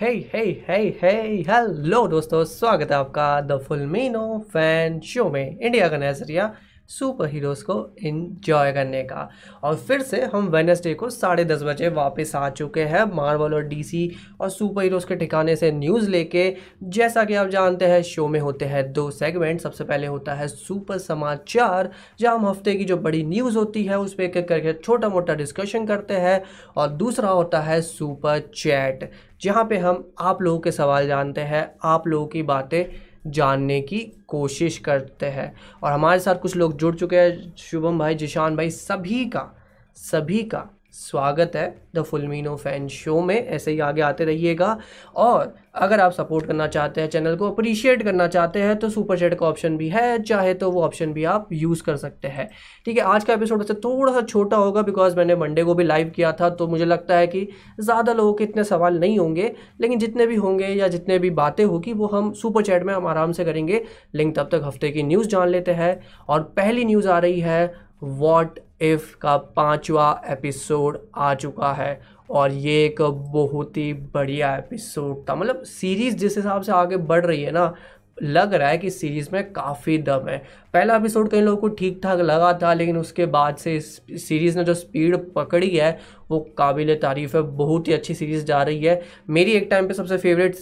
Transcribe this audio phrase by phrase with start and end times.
[0.00, 1.10] हे हे हे हे
[1.48, 6.46] hello दोस्तों, स्वागत है आपका द फुलमीनो फ़ैन शो में इंडिया का नज़रिया
[6.88, 9.28] सुपर हीरोज़ को इन्जॉय करने का।
[9.62, 13.62] और फिर से हम वेनसडे को साढ़े दस बजे वापस आ चुके हैं मार्वल और
[13.62, 14.10] डीसी
[14.40, 18.40] और सुपर हीरोज़ के ठिकाने से न्यूज़ लेके। जैसा कि आप जानते हैं शो में
[18.40, 21.90] होते हैं दो सेगमेंट सबसे पहले होता है सुपर समाचार,
[22.20, 25.34] जहाँ हम हफ़्ते की जो बड़ी न्यूज़ होती है, उस पर एक करके छोटा मोटा
[25.34, 26.42] डिस्कशन करते हैं।
[26.76, 29.10] और दूसरा होता है सुपर चैट
[29.42, 32.84] जहाँ पे हम आप लोगों के सवाल जानते हैं, आप लोगों की बातें
[33.26, 38.14] जानने की कोशिश करते हैं। और हमारे साथ कुछ लोग जुड़ चुके हैं। शुभम भाई,
[38.14, 39.62] जिशान भाई, सभी का
[39.94, 41.62] सभी का स्वागत है
[41.94, 44.76] द फुलमीनो फ़ैन शो में। ऐसे ही आगे आते रहिएगा।
[45.16, 49.18] और अगर आप सपोर्ट करना चाहते हैं, चैनल को अप्रिशिएट करना चाहते हैं तो सुपर
[49.18, 52.48] चैट का ऑप्शन भी है। चाहे तो वो ऑप्शन भी आप यूज़ कर सकते हैं।
[52.86, 55.84] ठीक है, आज का एपिसोड वैसे थोड़ा सा छोटा होगा बिकॉज़ मैंने मंडे को भी
[55.84, 57.46] लाइव किया था तो मुझे लगता है कि
[57.80, 61.64] ज़्यादा लोगों के इतने सवाल नहीं होंगे। लेकिन जितने भी होंगे या जितने भी बातें
[61.64, 63.82] होगी, वो हम सुपर चैट में हम आराम से करेंगे।
[64.14, 67.83] लेकिन तब तक हफ़्ते की न्यूज़ जान लेते हैं। और पहली न्यूज़ आ रही है
[68.18, 75.28] वॉट इफ़ का पांचवा एपिसोड आ चुका है और ये एक बहुत ही बढ़िया एपिसोड
[75.28, 77.74] था। मतलब सीरीज़ जिस हिसाब से आगे बढ़ रही है ना,
[78.22, 80.36] लग रहा है कि सीरीज़ में काफ़ी दम है।
[80.74, 83.96] पहला एपिसोड कई लोगों को ठीक ठाक लगा था, लेकिन उसके बाद से इस
[84.28, 85.98] सीरीज़ ने जो स्पीड पकड़ी है,
[86.30, 89.94] वो काबिल तारीफ़ है। बहुत ही अच्छी सीरीज़ जा रही है। मेरी एक टाइम पे
[89.94, 90.56] सबसे favourite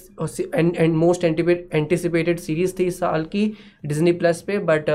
[0.54, 3.52] and most anticipated series थी इस साल की
[3.86, 4.90] डिज्नी प्लस पे बट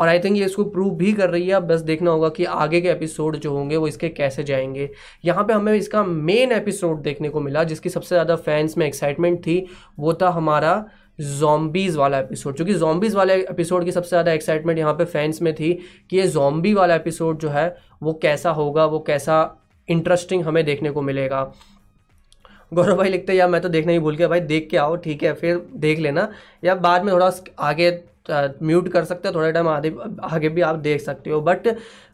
[0.00, 2.80] और आई थिंक ये इसको प्रूव भी कर रही है। बस देखना होगा कि आगे
[2.80, 4.90] के एपिसोड जो होंगे, वो इसके कैसे जाएँगे।
[5.24, 9.38] यहाँ पे हमें इसका मेन एपिसोड देखने को मिला, जिसकी सबसे ज़्यादा फैंस में एक्साइटमेंट
[9.40, 9.66] थी,
[9.98, 10.84] वो था हमारा
[11.20, 15.54] जॉम्बीज़ वाला एपिसोड क्योंकि जॉम्बीज़ वाले एपिसोड की सबसे ज़्यादा एक्साइटमेंट यहाँ पे फैंस में
[15.54, 15.72] थी
[16.10, 19.56] कि ये जॉम्बी वाला एपिसोड जो है, वो कैसा होगा, वो कैसा
[19.88, 21.52] इंटरेस्टिंग हमें देखने को मिलेगा।
[22.74, 24.96] गौरव भाई लिखते हैं, यार, मैं तो देखना ही भूल गया, भाई देख के आओ,
[24.96, 26.28] ठीक है, फिर देख लेना।
[26.64, 27.90] या बाद में थोड़ा आगे
[28.62, 31.68] म्यूट कर सकते हो, थोड़ा टाइम आगे आगे भी आप देख सकते हो। बट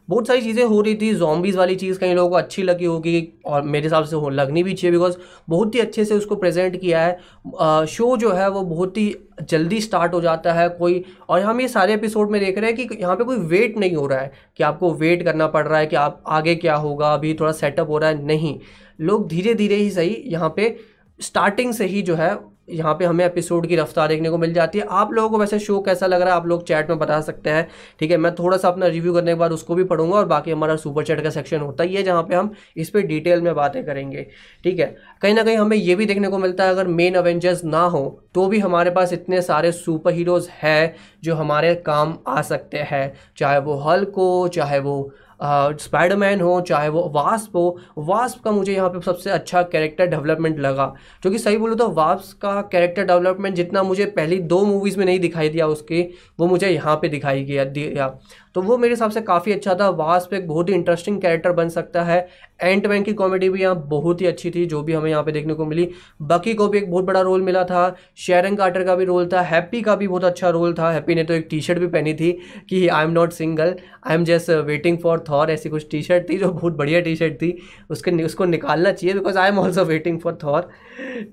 [0.09, 3.27] बहुत सारी चीज़ें हो रही थी जॉम्बीज़ वाली चीज़ कई लोगों को अच्छी लगी होगी,
[3.45, 5.17] और मेरे हिसाब से हो, लगनी भी चाहिए बिकॉज़
[5.49, 9.81] बहुत ही अच्छे से उसको प्रेजेंट किया है। शो जो है वो बहुत ही जल्दी
[9.81, 12.97] स्टार्ट हो जाता है, कोई, और हम ये सारे एपिसोड में देख रहे हैं कि
[13.01, 15.85] यहाँ पे कोई वेट नहीं हो रहा है, कि आपको वेट करना पड़ रहा है,
[15.87, 18.59] कि आप आगे क्या होगा, अभी थोड़ा सेटअप हो रहा है, नहीं।
[18.99, 20.75] लोग धीरे धीरे ही सही यहाँ पे
[21.19, 22.35] स्टार्टिंग से ही जो है
[22.67, 25.59] यहाँ पे हमें एपिसोड की रफ्तार देखने को मिल जाती है। आप लोगों को वैसे
[25.59, 27.67] शो कैसा लग रहा है, आप लोग चैट में बता सकते हैं।
[27.99, 30.51] ठीक है, मैं थोड़ा सा अपना रिव्यू करने के बाद उसको भी पढ़ूँगा और बाकी
[30.51, 33.53] हमारा सुपर चैट का सेक्शन होता ही है जहाँ पे हम इस पर डिटेल में
[33.55, 34.25] बातें करेंगे।
[34.63, 37.63] ठीक है, कहीं ना कहीं हमें ये भी देखने को मिलता है, अगर मेन अवेंजर्स
[37.65, 42.41] ना हो तो भी हमारे पास इतने सारे सुपर हीरोज़ हैं जो हमारे काम आ
[42.43, 45.11] सकते हैं। चाहे वो हल्क हो, चाहे वो
[45.41, 50.59] स्पाइडरमैन हो, चाहे वो वास्प हो वास्प का मुझे यहाँ पे सबसे अच्छा कैरेक्टर डेवलपमेंट
[50.59, 50.85] लगा।
[51.21, 55.19] क्योंकि सही बोलूँ तो वास्प का कैरेक्टर डेवलपमेंट जितना मुझे पहली दो मूवीज़ में नहीं
[55.19, 56.01] दिखाई दिया उसकी,
[56.39, 58.07] वो मुझे यहाँ पे दिखाई गया, दिया।
[58.55, 61.69] तो वो मेरे हिसाब से काफ़ी अच्छा था। वास्प एक बहुत ही इंटरेस्टिंग कैरेक्टर बन
[61.69, 62.27] सकता है।
[62.61, 65.31] एंट मैन की कॉमेडी भी यहाँ बहुत ही अच्छी थी, जो भी हमें यहाँ पे
[65.31, 65.89] देखने को मिली।
[66.23, 69.41] बकी को भी एक बहुत बड़ा रोल मिला था। शेरन कार्टर का भी रोल था।
[69.43, 72.13] हैप्पी का भी बहुत अच्छा रोल था। हैप्पी ने तो एक टी शर्ट भी पहनी
[72.13, 72.31] थी
[72.69, 73.75] कि I am not single
[74.07, 77.15] I am just waiting for Thor ऐसी कुछ टी शर्ट थी जो बहुत बढ़िया टी
[77.15, 77.57] शर्ट थी।
[77.89, 80.69] उसके, उसको निकालना चाहिए because I am also waiting for Thor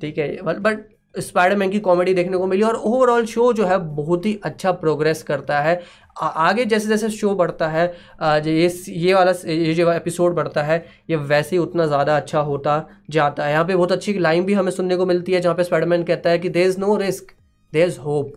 [0.01, 0.83] ठीक है बट
[1.17, 5.23] स्पाइडरमैन की कॉमेडी देखने को मिली और ओवरऑल शो जो है बहुत ही अच्छा प्रोग्रेस
[5.23, 5.81] करता है।
[6.17, 7.87] आगे जैसे जैसे शो बढ़ता है
[8.23, 12.85] ये ये वाला, ये जो एपिसोड बढ़ता है, ये वैसे ही उतना ज़्यादा अच्छा होता
[13.11, 15.65] जाता है। यहाँ पे बहुत अच्छी लाइन भी हमें सुनने को मिलती है, जहाँ पे
[15.65, 17.33] स्पाइडरमैन कहता है कि there is no risk
[17.73, 18.33] there is hope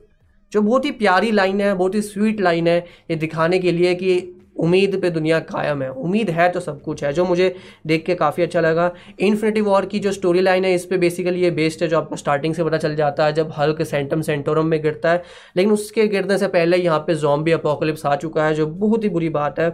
[0.52, 2.80] जो बहुत ही प्यारी लाइन है, बहुत ही स्वीट लाइन है,
[3.12, 4.20] ये दिखाने के लिए कि
[4.60, 7.56] उम्मीद पे दुनिया कायम है। उम्मीद है तो सब कुछ है, जो मुझे
[7.88, 11.42] देख के काफ़ी अच्छा लगा। इन्फिनिटी वॉर की जो स्टोरी लाइन है, इस पर बेसिकली
[11.42, 14.66] ये बेस्ड है, जो आपको स्टार्टिंग से पता चल जाता है, जब हल्क सेंटम सेंटोरम
[14.66, 15.24] में गिरता है।
[15.58, 19.10] लेकिन उसके गिरने से पहले यहाँ पे जॉम्बी अपोकलिप्स आ चुका है, जो बहुत ही
[19.10, 19.74] बुरी बात है।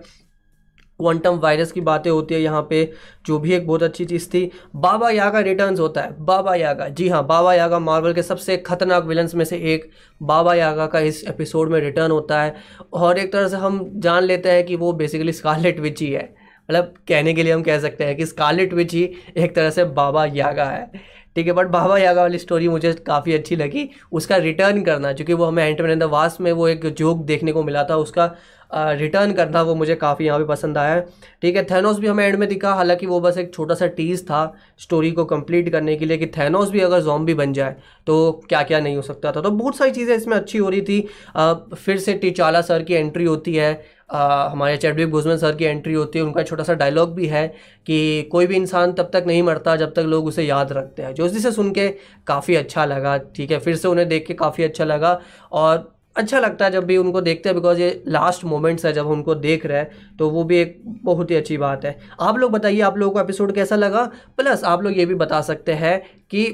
[1.00, 2.92] क्वांटम वायरस की बातें होती है यहाँ पे,
[3.26, 7.08] जो भी एक बहुत अच्छी चीज़ थी। बाबा यागा रिटर्न्स होता है, बाबा यागा। जी
[7.10, 9.90] हाँ बाबा यागा मार्वल के सबसे खतरनाक विलन्स में से एक
[10.22, 12.56] बाबा यागा का इस एपिसोड में रिटर्न होता है।
[12.94, 16.24] और एक तरह से हम जान लेते हैं कि वो बेसिकली स्कारलेट विच ही है।
[16.70, 19.04] मतलब कहने के लिए हम कह सकते हैं कि स्कारलेट विच ही
[19.38, 23.34] एक तरह से बाबा यागा है। ठीक है बट बाबा यागा वाली स्टोरी मुझे काफ़ी
[23.34, 27.24] अच्छी लगी। उसका रिटर्न करना, क्योंकि वो हमें एंटरमैन द वास्ट में वो एक जोक
[27.26, 28.32] देखने को मिला था, उसका
[28.72, 31.00] रिटर्न करना वो मुझे काफ़ी यहाँ पे पसंद आया
[31.42, 34.24] ठीक है थैनोस भी हमें एंड में दिखा हालाँकि वो बस एक छोटा सा टीज
[34.26, 34.42] था
[34.80, 37.76] स्टोरी को कंप्लीट करने के लिए कि थैनोस भी अगर जॉम्बी बन जाए
[38.08, 40.82] तो क्या क्या नहीं हो सकता था। तो बहुत सारी चीज़ें इसमें अच्छी हो रही
[40.82, 43.74] थी। आ, फिर से टिचाला सर की एंट्री होती है।
[44.12, 47.48] आ, हमारे चैडविक बुजमन सर की एंट्री होती है। उनका छोटा सा डायलॉग भी है
[47.88, 51.14] कि कोई भी इंसान तब तक नहीं मरता जब तक लोग उसे याद रखते हैं।
[51.14, 51.88] जो जिसे सुन के
[52.28, 55.20] काफ़ी अच्छा लगा। ठीक है फिर से उन्हें देख के काफ़ी अच्छा लगा।
[55.52, 59.08] और अच्छा लगता है जब भी उनको देखते हैं बिकॉज़ ये लास्ट मोमेंट्स है, जब
[59.08, 62.52] उनको देख रहे हैं तो वो भी एक बहुत ही अच्छी बात है। आप लोग
[62.52, 64.04] बताइए, आप लोगों को एपिसोड कैसा लगा?
[64.38, 66.02] प्लस आप लोग ये भी बता सकते हैं
[66.32, 66.46] कि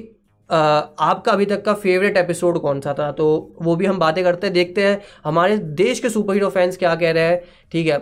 [0.49, 3.11] आपका अभी तक का फेवरेट एपिसोड कौन सा था?
[3.11, 6.77] तो वो भी हम बातें करते हैं, देखते हैं, हमारे देश के सुपर हीरो फैंस
[6.77, 7.41] क्या कह रहे हैं,
[7.71, 7.97] ठीक है?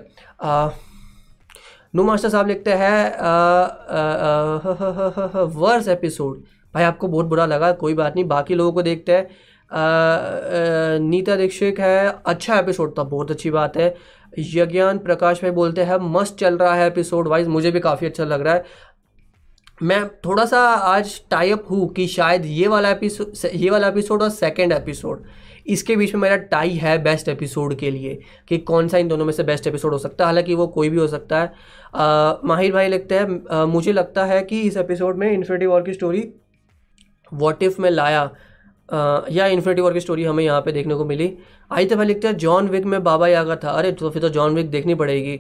[1.95, 3.17] नो मास्टर साहब लिखते हैं
[5.55, 6.43] वर्स एपिसोड
[6.73, 9.27] भाई, आपको बहुत बुरा लगा, कोई बात नहीं, बाकी लोगों को देखते हैं।
[9.71, 13.93] नीता दीक्षित है। अच्छा एपिसोड था बहुत अच्छी बात है।
[14.39, 18.23] यज्ञान प्रकाश भाई बोलते हैं मस्त चल रहा है एपिसोड वाइज मुझे भी काफ़ी अच्छा
[18.23, 18.63] लग रहा है।
[19.83, 24.29] मैं थोड़ा सा आज टाइप हूँ कि शायद ये वाला एपिसोड ये वाला एपिसोड और
[24.29, 25.23] सेकंड एपिसोड
[25.67, 28.19] इसके बीच में मेरा टाई है बेस्ट एपिसोड के लिए
[28.49, 30.89] कि कौन सा इन दोनों में से बेस्ट एपिसोड हो सकता है। हालाँकि वो कोई
[30.89, 31.53] भी हो सकता है।
[31.95, 35.93] आ, माहिर भाई लिखते हैं मुझे लगता है कि इस एपिसोड में इन्फिनिटी वॉर की
[35.93, 36.29] स्टोरी
[37.31, 38.29] वॉट इफ़ में लाया।
[38.89, 41.33] या इन्फिनिटी वॉर की स्टोरी हमें यहाँ पे देखने को मिली।
[41.71, 44.29] आई तो भाई लिखते हैं जॉन विक में बाबा यागा था। अरे तो फिर तो
[44.29, 45.39] जॉन विक देखनी पड़ेगी।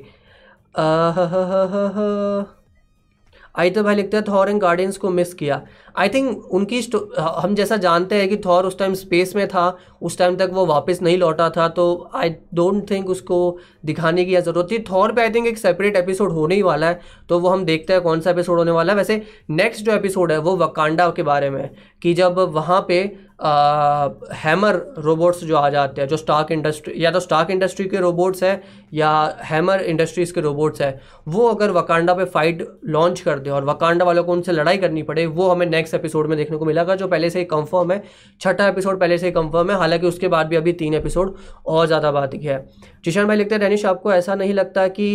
[3.55, 5.61] आई तो भाई लिखते हैं थॉर एंड गार्डियंस को मिस किया।
[5.97, 6.79] आई थिंक उनकी
[7.19, 10.65] हम जैसा जानते हैं कि थॉर उस टाइम स्पेस में था, उस टाइम तक वो
[10.65, 15.21] वापस नहीं लौटा था तो आई डोंट थिंक उसको दिखाने की ज़रूरत थी। थॉर पे
[15.21, 16.99] आई थिंक एक सेपरेट एपिसोड होने ही वाला है
[17.29, 19.21] तो वो हम देखते हैं कौन सा एपिसोड होने वाला है। वैसे
[19.51, 21.69] नेक्स्ट जो एपिसोड है वो वकांडा के बारे में
[22.01, 22.99] कि जब वहाँ पे
[23.39, 28.43] हैमर रोबोट्स जो आ जाते हैं, जो स्टाक इंडस्ट्री या तो स्टाक इंडस्ट्री के रोबोट्स
[28.43, 28.61] हैं,
[28.93, 29.09] या
[29.45, 34.05] हैमर इंडस्ट्रीज़ के रोबोट्स हैं, वो अगर वकांडा पे फाइट लॉन्च कर दे, और वकांडा
[34.05, 37.07] वालों को उनसे लड़ाई करनी पड़े, वो हमें नेक्स्ट एपिसोड में देखने को मिलेगा, जो
[37.07, 38.01] पहले से ही कंफर्म है।
[38.41, 41.35] छठा एपिसोड पहले से ही कंफर्म है, हालाँकि उसके बाद भी अभी तीन एपिसोड
[41.65, 42.65] और ज़्यादा बात है।
[43.05, 45.09] जिशान भाई लिखते हैं, रैनिश, आपको ऐसा नहीं लगता कि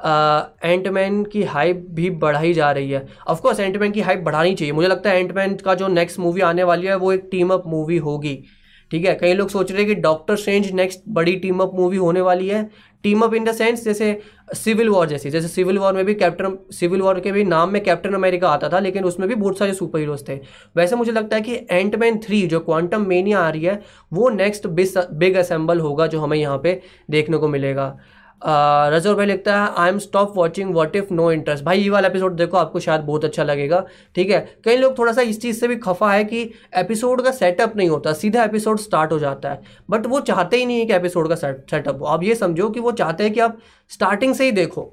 [0.00, 3.06] एंटमैन की हाइप भी बढ़ाई जा रही है?
[3.28, 6.64] ऑफकोर्स एंटमैन की हाइप बढ़ानी चाहिए। मुझे लगता है एंटमैन का जो नेक्स्ट मूवी आने
[6.64, 8.42] वाली है, वो एक टीम अप मूवी होगी।
[8.90, 9.14] ठीक है?
[9.14, 12.48] कई लोग सोच रहे हैं कि डॉक्टर स्ट्रेंज नेक्स्ट बड़ी टीम अप मूवी होने वाली
[12.48, 12.68] है।
[13.04, 14.20] Team up in the sense जैसे
[14.54, 17.82] सिविल वॉर जैसी, जैसे सिविल वॉर में भी कैप्टन सिविल वॉर के भी नाम में
[17.82, 20.38] कैप्टन अमेरिका आता था, लेकिन उसमें भी बहुत सारे सुपर हीरोज थे।
[20.76, 23.80] वैसे मुझे लगता है कि एंटमैन थ्री जो क्वांटम मेनिया आ रही है,
[24.12, 27.96] वो नेक्स्ट बिग असेंबल होगा जो हमें यहाँ पे देखने को मिलेगा।
[28.42, 32.08] रजोर भाई लिखता है I am stop watching what if no interest भाई, ये वाला
[32.08, 33.84] एपिसोड देखो, आपको शायद बहुत अच्छा लगेगा,
[34.14, 34.40] ठीक है?
[34.64, 36.42] कई लोग थोड़ा सा इस चीज़ से भी खफा है कि
[36.76, 39.60] एपिसोड का सेटअप नहीं होता, सीधा एपिसोड स्टार्ट हो जाता है
[39.90, 42.80] बट वो चाहते ही नहीं है कि एपिसोड का सेटअप हो। आप ये समझो कि
[42.80, 43.58] वो चाहते हैं कि आप
[43.90, 44.92] स्टार्टिंग से ही देखो,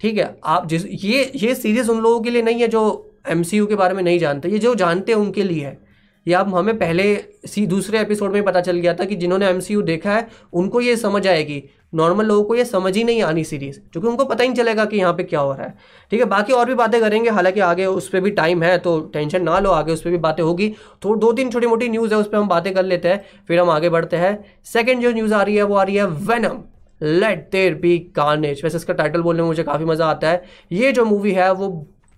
[0.00, 0.36] ठीक है?
[0.44, 3.94] आप जिस, ये ये सीरीज़ उन लोगों के लिए नहीं है जो एमसीयू के बारे
[3.94, 5.78] में नहीं जानते, ये जो जानते हैं उनके लिए है।
[6.26, 7.04] या अब हमें पहले
[7.46, 10.96] सी, दूसरे एपिसोड में पता चल गया था कि जिन्होंने एमसीयू देखा है, उनको ये
[10.96, 11.62] समझ आएगी
[11.92, 14.84] नॉर्मल लोगों को ये समझ ही नहीं आनी सीरीज़, क्योंकि उनको पता ही नहीं चलेगा
[14.84, 15.74] कि यहाँ पे क्या हो रहा है।
[16.12, 18.98] ठीक है, बाकी और भी बातें करेंगे, हालाँकि आगे उस पर भी टाइम है तो
[19.12, 20.72] टेंशन ना लो, आगे उस पर भी बातें होगी।
[21.02, 23.60] तो दो तीन छोटी मोटी न्यूज़ है, उस पर हम बातें कर लेते हैं, फिर
[23.60, 26.62] हम आगे बढ़ते हैं। सेकेंड जो न्यूज़ आ रही है, वो आ रही है Venom
[27.00, 30.92] let there be carnage वैसे इसका टाइटल बोलने में मुझे काफ़ी मज़ा आता है। ये
[30.92, 31.68] जो मूवी है, वो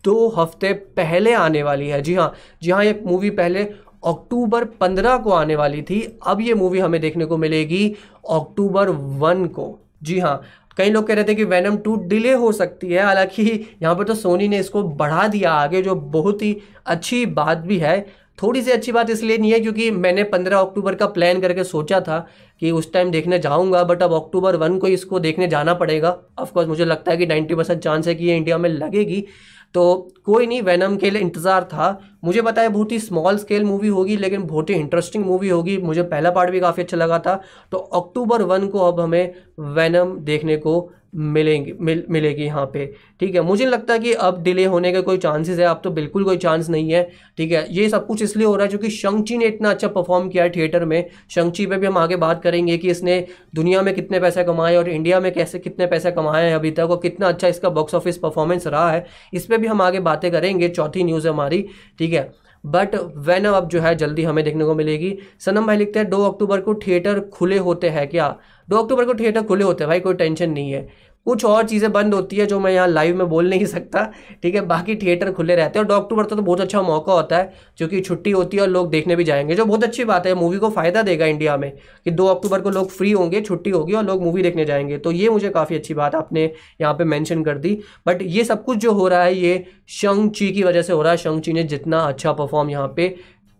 [0.04, 2.32] दो हफ़्ते पहले आने वाली है। जी हाँ
[2.62, 3.62] जी हाँ ये मूवी पहले
[4.04, 7.86] अक्टूबर पंद्रह को आने वाली थी। अब ये मूवी हमें देखने को मिलेगी
[8.30, 10.40] अक्टूबर वन को। जी हाँ
[10.76, 13.42] कई लोग कह रहे थे कि वैनम टू डिले हो सकती है। हालाँकि
[13.82, 16.56] यहाँ पर तो सोनी ने इसको बढ़ा दिया आगे, जो बहुत ही
[16.86, 18.00] अच्छी बात भी है।
[18.42, 22.00] थोड़ी सी अच्छी बात इसलिए नहीं है क्योंकि मैंने पंद्रह अक्टूबर का प्लान करके सोचा
[22.00, 22.18] था
[22.60, 26.68] कि उस टाइम देखने जाऊँगा बट अब अक्टूबर वन को इसको देखने जाना पड़ेगा। ऑफकोर्स
[26.68, 29.24] मुझे लगता है कि नाइन्टी परसेंट चांस है कि ये इंडिया में लगेगी।
[29.74, 33.64] तो कोई नहीं वैनम के लिए इंतज़ार था। मुझे पता है बहुत ही स्मॉल स्केल
[33.64, 37.18] मूवी होगी, लेकिन बहुत ही इंटरेस्टिंग मूवी होगी। मुझे पहला पार्ट भी काफ़ी अच्छा लगा
[37.18, 37.40] था।
[37.72, 42.86] तो अक्टूबर वन को अब हमें वैनम देखने को मिलेंगे, मिल, मिलेगी यहाँ पे।
[43.20, 45.90] ठीक है, मुझे लगता है कि अब डिले होने के कोई चांसेस है। अब तो
[45.90, 47.02] बिल्कुल कोई चांस नहीं है।
[47.38, 50.28] ठीक है, ये सब कुछ इसलिए हो रहा है क्योंकि शंगची ने इतना अच्छा परफॉर्म
[50.28, 53.94] किया है थिएटर में। शंगची पे भी हम आगे बात करेंगे कि इसने दुनिया में
[53.94, 57.28] कितने पैसे कमाए और इंडिया में कैसे कितने पैसे कमाए हैं अभी तक और कितना
[57.28, 59.04] अच्छा इसका बॉक्स ऑफ़िस परफॉर्मेंस रहा है।
[59.34, 61.64] इस पर भी हम आगे बातें करेंगे। चौथी न्यूज़ है हमारी।
[61.98, 62.13] ठीक है
[62.66, 66.24] बट वैन अब जो है, जल्दी हमें देखने को मिलेगी। सनम भाई लिखते हैं, दो
[66.24, 68.38] अक्टूबर को थिएटर खुले होते हैं क्या?
[68.68, 70.88] दो अक्टूबर को थिएटर खुले होते हैं भाई, कोई टेंशन नहीं है।
[71.26, 74.02] कुछ और चीज़ें बंद होती है जो मैं यहाँ लाइव में बोल नहीं सकता,
[74.42, 74.60] ठीक है?
[74.62, 78.30] बाकी थिएटर खुले रहते हैं और अक्टूबर तो बहुत अच्छा मौका होता है क्योंकि छुट्टी
[78.30, 81.02] होती है और लोग देखने भी जाएँगे, जो बहुत अच्छी बात है। मूवी को फ़ायदा
[81.02, 81.70] देगा इंडिया में
[82.04, 85.12] कि दो अक्टूबर को लोग फ्री होंगे, छुट्टी होगी और लोग मूवी देखने जाएँगे। तो
[85.12, 86.50] ये मुझे काफ़ी अच्छी बात आपने
[86.80, 90.30] यहाँ पर मैंशन कर दी। बट ये सब कुछ जो हो रहा है, ये शंग
[90.30, 93.08] ची की वजह से हो रहा है। शंग ची ने जितना अच्छा परफॉर्म यहाँ पे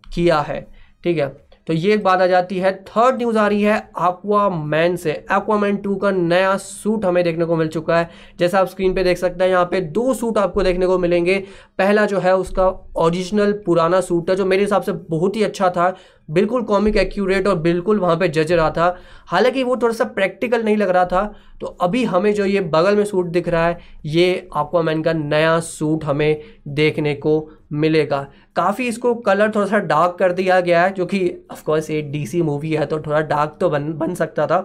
[0.03, 0.61] किया है,
[1.03, 1.27] ठीक है?
[1.67, 5.11] तो ये एक बात आ जाती है। थर्ड न्यूज़ आ रही है aqua मैन से।
[5.11, 8.93] एक्वा मैन टू का नया सूट हमें देखने को मिल चुका है। जैसा आप स्क्रीन
[8.93, 11.43] पे देख सकते हैं, यहाँ पे दो सूट आपको देखने को मिलेंगे।
[11.77, 15.69] पहला जो है, उसका ओरिजिनल पुराना सूट है, जो मेरे हिसाब से बहुत ही अच्छा
[15.69, 15.95] था।
[16.31, 20.63] बिल्कुल कॉमिक एक्यूरेट और बिल्कुल वहाँ पे जज रहा था। हालाँकि वो थोड़ा सा प्रैक्टिकल
[20.63, 23.79] नहीं लग रहा था। तो अभी हमें जो ये बगल में सूट दिख रहा है,
[24.05, 28.21] ये मैन का नया सूट हमें देखने को मिलेगा।
[28.55, 31.19] काफ़ी इसको कलर थोड़ा सा डार्क कर दिया गया है जो कि
[31.51, 34.59] ऑफकोर्स ये डीसी मूवी है तो थोड़ा डार्क तो बन बन सकता था।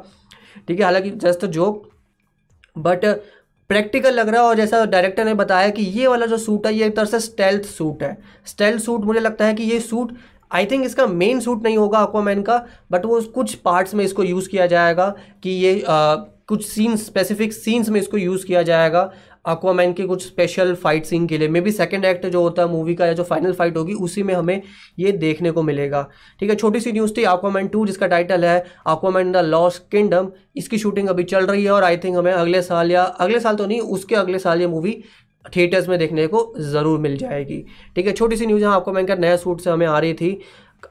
[0.68, 1.88] ठीक है हालाँकि जस्ट जोक
[2.76, 3.04] बट
[3.70, 6.74] प्रैक्टिकल लग रहा है और जैसा डायरेक्टर ने बताया कि ये वाला जो सूट है
[6.74, 10.16] ये एक तरह से स्टेल्थ सूट है। स्टेल्थ सूट मुझे लगता है कि ये सूट
[10.50, 12.56] आई थिंक इसका मेन सूट नहीं होगा अक्वामैन का
[12.92, 15.08] बट वो कुछ पार्ट्स में इसको यूज़ किया जाएगा
[15.42, 19.02] कि ये आ, कुछ सीन्स स्पेसिफिक सीन्स में इसको यूज़ किया जाएगा।
[19.44, 22.68] अक्वामैन के कुछ स्पेशल फाइट सीन के लिए। मे बी सेकेंड एक्ट जो होता है
[22.68, 24.62] मूवी का या जो फाइनल फाइट होगी, उसी में हमें
[24.98, 26.02] ये देखने को मिलेगा।
[26.40, 30.30] ठीक है, छोटी सी न्यूज़ थी अक्वामैन टू जिसका टाइटल है अक्वामैन द लॉस्ट किंगडम
[30.56, 33.56] इसकी शूटिंग अभी चल रही है और आई थिंक हमें अगले साल या, अगले साल
[33.56, 35.02] तो नहीं, उसके अगले साल ये मूवी
[35.46, 37.64] थिएटर्स में देखने को ज़रूर मिल जाएगी।
[37.96, 40.40] ठीक है, छोटी सी न्यूज़ यहाँ आपको का नया सूट से हमें आ रही थी।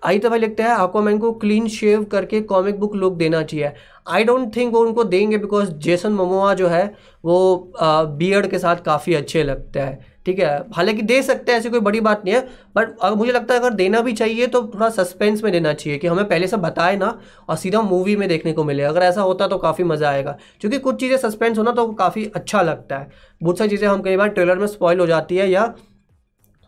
[0.05, 3.72] आई तो भाई लिखते हैं aquaman को क्लीन शेव करके कॉमिक बुक लुक देना चाहिए।
[4.08, 6.86] आई डोंट थिंक वो उनको देंगे बिकॉज़ जेसन मोमोआ जो है,
[7.24, 10.58] वो बियर्ड के साथ काफ़ी अच्छे लगते हैं। ठीक है?
[10.74, 12.41] हालाँकि दे सकते हैं, ऐसी कोई बड़ी बात नहीं है
[12.75, 15.98] बट अगर मुझे लगता है अगर देना भी चाहिए तो थोड़ा सस्पेंस में देना चाहिए
[16.00, 17.17] कि हमें पहले से बताए ना
[17.50, 20.77] और सीधा मूवी में देखने को मिले। अगर ऐसा होता तो काफ़ी मज़ा आएगा, क्योंकि
[20.79, 23.10] कुछ चीज़ें सस्पेंस होना तो काफ़ी अच्छा लगता है।
[23.41, 25.74] बहुत सारी चीज़ें हम कई बार ट्रेलर में स्पॉइल हो जाती है या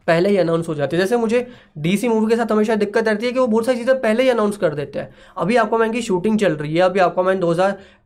[0.08, 1.46] पहले ही अनाउंस हो जाती है। जैसे मुझे
[1.78, 4.30] डीसी मूवी के साथ हमेशा दिक्कत रहती है कि वो बहुत सारी चीज़ें पहले ही
[4.30, 7.54] अनाउंस कर देते हैं। अभी मैन की शूटिंग चल रही है, अभी मैन दो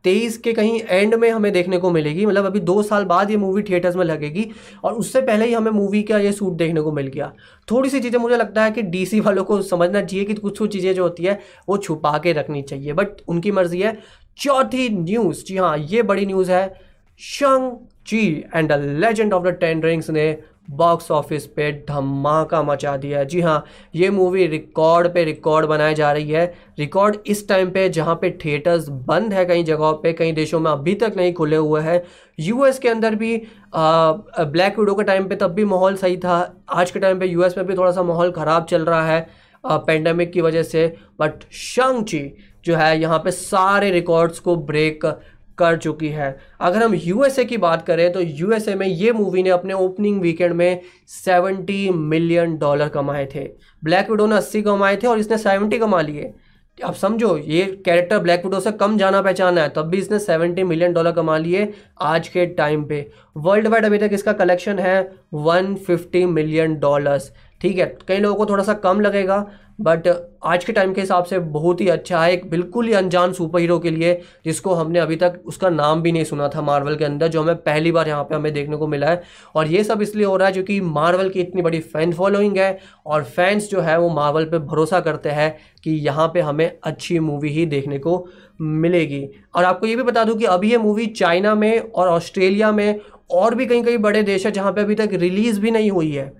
[0.04, 3.36] तेईस के कहीं एंड में हमें देखने को मिलेगी। मतलब अभी दो साल बाद ये
[3.36, 4.46] मूवी थिएटर्स में लगेगी
[4.84, 7.32] और उससे पहले ही हमें मूवी का ये सूट देखने को मिल गया।
[7.68, 10.72] थोड़ी सी चीज़ें मुझे लगता है कि डीसी वालों को समझना चाहिए कि कुछ कुछ
[10.72, 11.38] चीज़ें जो होती है,
[11.68, 13.96] वो छुपा के रखनी चाहिए। बट उनकी मर्ज़ी है।
[14.38, 16.66] चौथी न्यूज़ जी हाँ ये बड़ी न्यूज़ है।
[17.20, 17.70] Shang
[18.06, 20.30] Chi and the legend of the ten rings ने
[20.70, 26.10] बॉक्स ऑफ़िस पे धमाका मचा दिया जी हाँ ये मूवी रिकॉर्ड पे रिकॉर्ड बनाई जा
[26.12, 26.46] रही है।
[26.78, 30.70] रिकॉर्ड इस टाइम पे जहाँ पे थिएटर्स बंद है कई जगहों पे, कई देशों में
[30.70, 32.02] अभी तक नहीं खुले हुए हैं।
[32.38, 33.36] यूएस के अंदर भी
[33.76, 37.56] ब्लैक विडो के टाइम पे तब भी माहौल सही था। आज के टाइम पे यूएस
[37.58, 39.26] में भी थोड़ा सा माहौल ख़राब चल रहा है
[39.64, 40.86] पेंडेमिक की वजह से।
[41.20, 42.30] बट शंगची
[42.64, 45.04] जो है, यहाँ पे सारे रिकॉर्ड्स को ब्रेक
[45.58, 49.50] कर चुकी है। अगर हम यूएसए की बात करें तो यूएसए में ये मूवी ने
[49.50, 50.80] अपने ओपनिंग वीकेंड में
[51.16, 53.48] 70 मिलियन डॉलर कमाए थे।
[53.82, 56.32] ब्लैक विडो ने 80 कमाए थे और इसने 70 कमा लिए
[56.78, 60.64] अब समझो, ये कैरेक्टर ब्लैक विडो से कम जाना पहचाना है, तब भी इसने 70
[60.64, 61.72] मिलियन डॉलर कमा लिए
[62.02, 62.98] आज के टाइम पे।
[63.36, 65.00] वर्ल्ड वाइड अभी तक इसका कलेक्शन है
[65.36, 69.46] 150 मिलियन डॉलर्स ठीक है, कई लोगों को थोड़ा सा कम लगेगा
[69.78, 70.06] बट
[70.44, 73.60] आज के टाइम के हिसाब से बहुत ही अच्छा है, एक बिल्कुल ही अनजान सुपर
[73.60, 74.12] हीरो के लिए,
[74.44, 77.56] जिसको हमने अभी तक उसका नाम भी नहीं सुना था मार्वल के अंदर, जो हमें
[77.56, 79.22] पहली बार यहाँ पे हमें देखने को मिला है।
[79.54, 82.78] और ये सब इसलिए हो रहा है क्योंकि मार्वल की इतनी बड़ी फ़ैन फॉलोइंग है,
[83.06, 87.18] और फैंस जो है वो मार्वल पर भरोसा करते हैं कि यहाँ पर हमें अच्छी
[87.18, 88.26] मूवी ही देखने को
[88.60, 92.72] मिलेगी। और आपको ये भी बता दूँ कि अभी ये मूवी चाइना में और ऑस्ट्रेलिया
[92.72, 93.00] में
[93.32, 96.10] और भी कई कई बड़े देश है जहाँ पर अभी तक रिलीज़ भी नहीं हुई
[96.10, 96.32] है।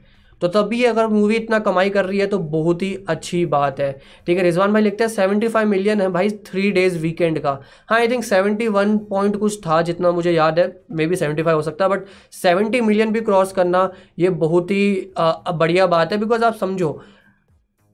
[0.42, 3.90] तो तभी अगर मूवी इतना कमाई कर रही है तो बहुत ही अच्छी बात है।
[4.26, 7.58] ठीक है, रिजवान भाई लिखते हैं सेवेंटी फाइव मिलियन है भाई थ्री डेज़ वीकेंड का।
[7.88, 11.42] हाँ I think seventy one point कुछ था, जितना मुझे याद है। मे बी सेवेंटी
[11.42, 16.12] फाइव हो सकता है बट सेवेंटी मिलियन भी क्रॉस करना, ये बहुत ही बढ़िया बात
[16.12, 17.00] है। बिकॉज़ आप समझो,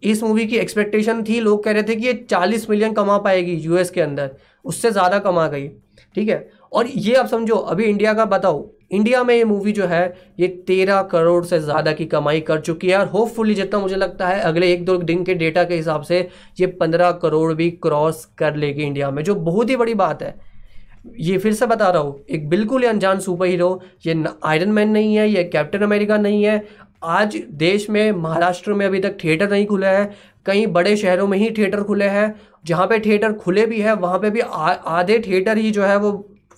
[0.03, 3.53] इस मूवी की एक्सपेक्टेशन थी, लोग कह रहे थे कि ये चालीस मिलियन कमा पाएगी
[3.55, 4.31] यूएस के अंदर।
[4.65, 5.69] उससे ज़्यादा कमा गई।
[6.15, 8.61] ठीक है, और ये आप समझो, अभी इंडिया का बताओ
[8.93, 10.03] इंडिया में ये मूवी जो है,
[10.41, 14.29] ये तेरह करोड़ से ज़्यादा की कमाई कर चुकी है और होपफुली जितना मुझे लगता
[14.29, 16.29] है, अगले एक दो दिन के डेटा के हिसाब से
[16.61, 20.35] ये पंद्रह करोड़ भी क्रॉस कर लेगी इंडिया में, जो बहुत ही बड़ी बात है।
[21.19, 25.15] ये फिर से बता रहा हूँ, एक बिल्कुल अनजान सुपर हीरो ये आयरन मैन नहीं
[25.17, 26.65] है, ये कैप्टन अमेरिका नहीं है।
[27.05, 30.15] आज देश में, महाराष्ट्र में अभी तक थिएटर नहीं खुले हैं
[30.47, 32.35] कई बड़े शहरों में ही थिएटर खुले हैं,
[32.67, 36.13] जहाँ पे थिएटर खुले भी है, वहाँ पे भी आधे थिएटर ही जो है वो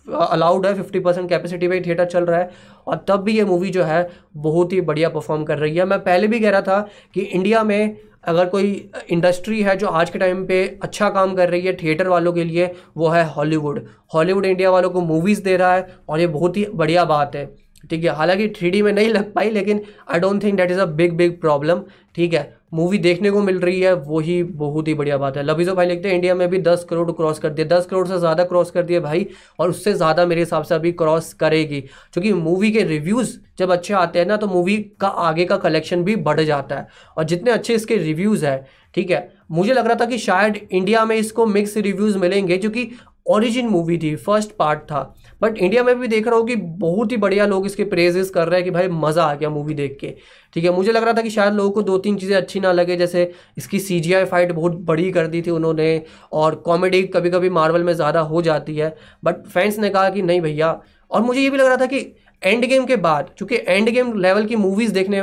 [0.06, 2.50] अलाउड है फिफ्टी परसेंट कैपेसिटी पे थिएटर चल रहा है।
[2.86, 5.98] और तब भी ये मूवी जो है, बहुत ही बढ़िया परफॉर्म कर रही है। मैं
[6.00, 6.80] पहले भी कह रहा था
[7.14, 11.48] कि इंडिया में अगर कोई इंडस्ट्री है जो आज के टाइम पे अच्छा काम कर
[11.50, 13.84] रही है थिएटर वालों के लिए, वो है हॉलीवुड
[14.14, 17.46] हॉलीवुड इंडिया वालों को मूवीज़ दे रहा है और ये बहुत ही बढ़िया बात है।
[17.90, 19.80] ठीक है, हालाँकि थ्री में नहीं लग पाई, लेकिन
[20.10, 21.82] I don't think that is a big big problem
[22.14, 25.74] ठीक है मूवी देखने को मिल रही है, वही बहुत ही बढ़िया बात है। लबीजो
[25.74, 28.44] भाई लिखते हैं इंडिया में भी दस करोड़ क्रॉस कर दिया। दस करोड़ से ज़्यादा
[28.44, 29.26] क्रॉस कर दिए भाई,
[29.58, 33.94] और उससे ज़्यादा मेरे हिसाब से अभी क्रॉस करेगी। क्योंकि मूवी के रिव्यूज़ जब अच्छे
[33.94, 37.50] आते हैं ना तो मूवी का आगे का कलेक्शन भी बढ़ जाता है। और जितने
[37.50, 39.28] अच्छे इसके रिव्यूज़ है, ठीक है?
[39.50, 42.90] मुझे लग रहा था कि शायद इंडिया में इसको मिक्स रिव्यूज़ मिलेंगे, क्योंकि
[43.26, 45.00] ओरिजिन मूवी थी फ़र्स्ट पार्ट था।
[45.40, 48.48] बट इंडिया में भी देख रहा हूँ कि बहुत ही बढ़िया लोग इसके प्रेजेस कर
[48.48, 50.14] रहे हैं कि भाई मज़ा आ गया मूवी देख के।
[50.54, 52.72] ठीक है, मुझे लग रहा था कि शायद लोगों को दो तीन चीज़ें अच्छी ना
[52.72, 56.02] लगे, जैसे इसकी सी जी आई फाइट बहुत बड़ी कर दी थी उन्होंने,
[56.32, 60.22] और कॉमेडी कभी कभी मार्वल में ज़्यादा हो जाती है। बट फैंस ने कहा कि
[60.22, 60.78] नहीं भैया।
[61.10, 61.98] और मुझे ये भी लग रहा था कि
[62.42, 65.22] एंड गेम के बाद, चूँकि एंड गेम लेवल की मूवीज़ देखने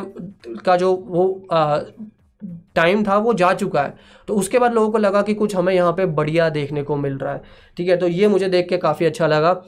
[0.65, 1.25] का जो वो
[2.75, 3.93] टाइम था, वो जा चुका है।
[4.27, 7.17] तो उसके बाद लोगों को लगा कि कुछ हमें यहाँ पे बढ़िया देखने को मिल
[7.17, 7.41] रहा है।
[7.77, 9.61] ठीक है तो ये मुझे देख के काफ़ी अच्छा लगा।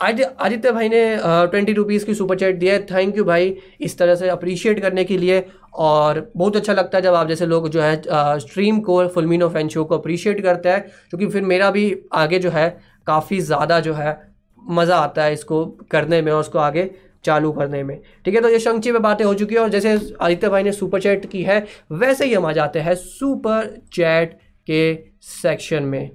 [0.00, 4.14] आदित्य भाई ने ट्वेंटी रुपीज़ की सुपर चैट दिया है। थैंक यू भाई इस तरह
[4.14, 5.44] से अप्रिशिएट करने के लिए।
[5.74, 9.68] और बहुत अच्छा लगता है जब आप जैसे लोग जो है स्ट्रीम को फुलमिनो फ़ैन
[9.68, 12.68] शो को अप्रिशिएट करते हैं। क्योंकि फिर मेरा भी आगे जो है,
[13.06, 14.18] काफ़ी ज़्यादा जो है,
[14.62, 16.90] मज़ा आता है इसको करने में और उसको आगे
[17.24, 19.98] चालू करने में। ठीक है तो ये शंक्ची में बातें हो चुकी है और जैसे
[20.20, 24.38] आदित्य भाई ने सुपर चैट की है, वैसे ही हम आ जाते हैं सुपर चैट
[24.66, 26.10] के सेक्शन में।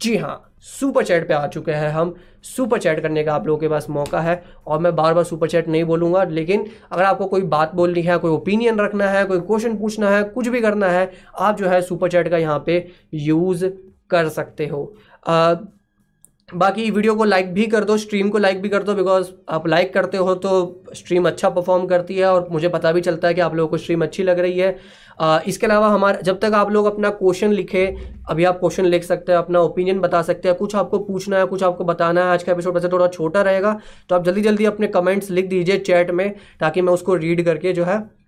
[0.00, 3.60] जी हाँ सुपर चैट पे आ चुके हैं हम। सुपर चैट करने का आप लोगों
[3.60, 7.26] के पास मौका है और मैं बार बार सुपर चैट नहीं बोलूँगा, लेकिन अगर आपको
[7.26, 10.88] कोई बात बोलनी है, कोई ओपिनियन रखना है, कोई क्वेश्चन पूछना है, कुछ भी करना
[10.88, 13.64] है, आप जो है सुपर चैट का यहाँ पे यूज़
[14.10, 14.84] कर सकते हो।
[16.54, 19.66] बाकी वीडियो को लाइक भी कर दो स्ट्रीम को लाइक भी कर दो बिकॉज़ आप
[19.66, 23.34] लाइक करते हो तो स्ट्रीम अच्छा परफॉर्म करती है और मुझे पता भी चलता है
[23.34, 24.76] कि आप लोगों को स्ट्रीम अच्छी लग रही है।
[25.20, 27.86] आ, इसके अलावा हमारा जब तक आप लोग अपना क्वेश्चन लिखे
[28.28, 31.44] अभी आप क्वेश्चन लिख सकते हैं अपना ओपिनियन बता सकते हैं कुछ आपको पूछना है
[31.44, 34.64] कुछ आपको बताना है आज का एपिसोड वैसे थोड़ा छोटा रहेगा तो आप जल्दी जल्दी
[34.64, 38.23] अपने कमेंट्स लिख दीजिए चैट में ताकि मैं उसको रीड करके जो है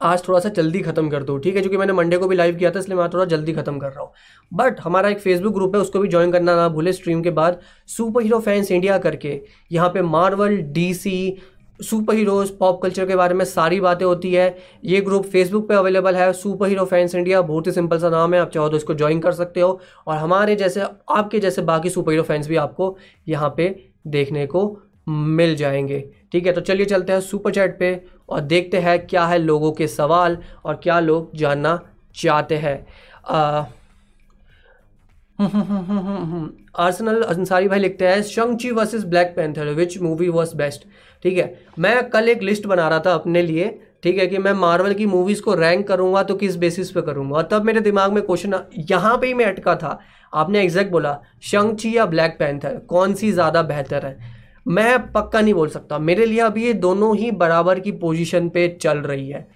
[0.00, 1.60] आज थोड़ा सा जल्दी खत्म कर दूँ, ठीक है?
[1.60, 4.02] क्योंकि मैंने मंडे को भी लाइव किया था, इसलिए मैं थोड़ा जल्दी खत्म कर रहा
[4.02, 4.12] हूँ।
[4.52, 7.60] बट हमारा एक फेसबुक ग्रुप है, उसको भी ज्वाइन करना ना भूले स्ट्रीम के बाद।
[7.88, 9.40] सुपर हीरो फैंस इंडिया करके,
[9.72, 11.36] यहाँ पे Marvel DC
[11.80, 15.74] super heroes pop culture के बारे में सारी बातें होती है। ये ग्रुप फेसबुक पे
[15.74, 18.76] अवेलेबल है। सुपर हीरो फैंस इंडिया बहुत ही सिंपल सा नाम है, आप चाहो तो
[18.76, 22.56] इसको ज्वाइन कर सकते हो। और हमारे जैसे, आपके जैसे बाकी सुपर हीरो फैंस भी
[22.56, 22.96] आपको
[23.28, 23.68] यहाँ पे
[24.06, 25.98] देखने को मिल जाएँगे,
[26.32, 26.52] ठीक है?
[26.52, 27.94] तो चलिए चलते हैं सुपर चैट पे।
[28.28, 31.78] और देखते हैं क्या है लोगों के सवाल और क्या लोग जानना
[32.16, 32.76] चाहते हैं।
[36.78, 40.84] आर्सनल अंसारी भाई लिखते हैं Shangchi versus Black Panther which movie was best
[41.24, 43.68] ठीक है, मैं कल एक लिस्ट बना रहा था अपने लिए,
[44.02, 47.36] ठीक है, कि मैं मार्वल की मूवीज़ को रैंक करूँगा तो किस बेसिस पे करूँगा।
[47.36, 48.54] और तब मेरे दिमाग में क्वेश्चन
[48.90, 49.98] यहाँ पे ही मैं अटका था।
[50.32, 54.33] आपने एग्जैक्ट बोला शंगची या ब्लैक पैंथर कौन सी ज़्यादा बेहतर है?
[54.66, 58.68] मैं पक्का नहीं बोल सकता। मेरे लिए अभी ये दोनों ही बराबर की पोजीशन पे
[58.82, 59.46] चल रही है।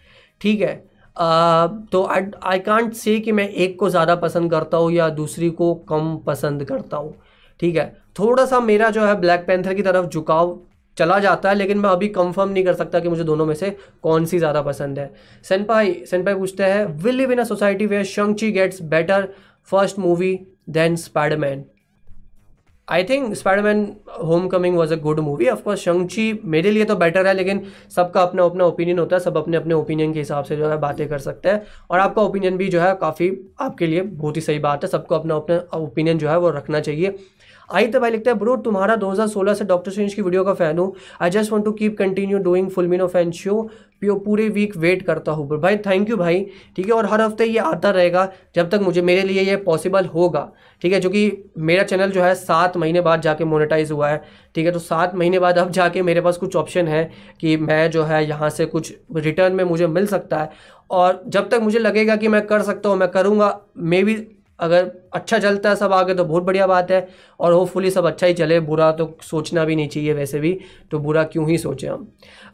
[0.41, 0.73] ठीक है?
[1.17, 5.51] आ, तो आई कांट से कि मैं एक को ज़्यादा पसंद करता हूँ या दूसरी
[5.53, 7.15] को कम पसंद करता हूँ।
[7.61, 7.87] ठीक है?
[8.19, 10.59] थोड़ा सा मेरा जो है ब्लैक पैंथर की तरफ़ झुकाव
[10.97, 13.71] चला जाता है लेकिन मैं अभी कंफर्म नहीं कर सकता कि मुझे दोनों में से
[14.03, 15.11] कौन सी ज़्यादा पसंद है।
[15.45, 19.29] सेनपाई सेनपाई पूछते हैं will live in a society where Shangchi gets better
[19.69, 20.39] first movie
[20.71, 21.65] then Spiderman
[22.89, 23.81] I think Spiderman
[24.49, 27.61] homecoming was a good movie of course Shangchi मेरे लिए तो बेटर है, लेकिन
[27.97, 30.79] सबका अपना अपना ओपिनियन होता है, सब अपने अपने ओपिनियन के हिसाब से जो है
[30.81, 34.41] बातें कर सकते हैं। और आपका ओपिनियन भी जो है काफ़ी आपके लिए बहुत ही
[34.43, 37.15] सही बात है, सबको अपना अपना ओपिनियन जो है वो रखना चाहिए।
[37.69, 40.93] तो भाई लिखता है, ब्रो, तुम्हारा 2016 से डॉक्टर स्ट्रेंज की वीडियो का फ़ैन हूँ।
[41.23, 43.63] I just want to keep continue doing full मीनो फ़ैन शो
[44.01, 46.45] प्यो पूरे वीक वेट करता हूँ, ब्रो। भाई थैंक यू भाई,
[46.77, 46.93] ठीक है?
[46.93, 50.51] और हर हफ़्ते ये आता रहेगा जब तक मुझे, मेरे लिए ये पॉसिबल होगा,
[50.83, 51.01] ठीक है?
[51.01, 54.23] क्योंकि मेरा चैनल जो है, सात महीने बाद जाके मोनेटाइज हुआ है,
[54.55, 54.73] ठीक है?
[54.73, 57.05] तो सात महीने बाद अब जाके मेरे पास कुछ ऑप्शन है
[57.41, 60.51] कि मैं जो है, यहाँ से कुछ रिटर्न में मुझे मिल सकता है।
[60.91, 64.15] और जब तक मुझे लगेगा कि मैं कर सकता हूँ, मैं करूँगा मे भी
[64.59, 67.07] अगर अच्छा चलता है सब आगे तो बहुत बढ़िया बात है।
[67.41, 70.59] और होपफुली सब अच्छा ही चले। बुरा तो सोचना भी नहीं चाहिए वैसे भी
[70.91, 72.09] तो बुरा क्यों ही सोचें हम।